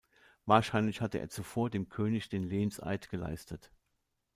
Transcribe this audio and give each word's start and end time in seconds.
Wahrscheinlich 0.47 0.99
hatte 0.99 1.19
er 1.19 1.29
zuvor 1.29 1.69
dem 1.69 1.87
König 1.87 2.27
den 2.27 2.41
Lehnseid 2.41 3.11
geleistet. 3.11 3.69